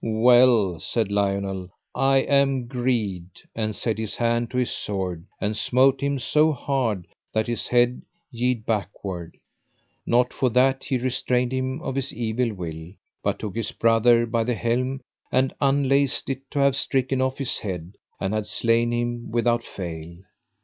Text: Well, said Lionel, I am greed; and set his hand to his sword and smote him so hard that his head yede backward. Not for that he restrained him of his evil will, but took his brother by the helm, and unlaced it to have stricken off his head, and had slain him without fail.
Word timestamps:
Well, 0.03 0.79
said 0.79 1.11
Lionel, 1.11 1.69
I 1.93 2.21
am 2.21 2.65
greed; 2.65 3.27
and 3.53 3.75
set 3.75 3.99
his 3.99 4.15
hand 4.15 4.49
to 4.49 4.57
his 4.57 4.71
sword 4.71 5.27
and 5.39 5.55
smote 5.55 6.01
him 6.01 6.17
so 6.17 6.51
hard 6.53 7.05
that 7.33 7.45
his 7.45 7.67
head 7.67 8.01
yede 8.31 8.65
backward. 8.65 9.37
Not 10.07 10.33
for 10.33 10.49
that 10.49 10.85
he 10.85 10.97
restrained 10.97 11.51
him 11.51 11.83
of 11.83 11.93
his 11.93 12.11
evil 12.15 12.51
will, 12.51 12.93
but 13.21 13.37
took 13.37 13.55
his 13.55 13.71
brother 13.73 14.25
by 14.25 14.43
the 14.43 14.55
helm, 14.55 15.01
and 15.31 15.53
unlaced 15.61 16.31
it 16.31 16.49
to 16.49 16.57
have 16.57 16.75
stricken 16.75 17.21
off 17.21 17.37
his 17.37 17.59
head, 17.59 17.95
and 18.19 18.33
had 18.33 18.47
slain 18.47 18.91
him 18.91 19.29
without 19.29 19.63
fail. 19.63 20.15